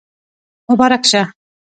مبارک 0.69 1.03
شه 1.11 1.21